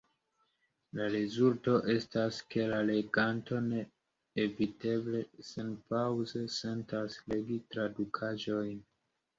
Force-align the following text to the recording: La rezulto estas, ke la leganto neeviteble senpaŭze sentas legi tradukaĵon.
La 0.99 1.09
rezulto 1.15 1.75
estas, 1.95 2.39
ke 2.55 2.65
la 2.71 2.79
leganto 2.91 3.61
neeviteble 3.67 5.23
senpaŭze 5.53 6.45
sentas 6.59 7.21
legi 7.33 7.65
tradukaĵon. 7.77 8.77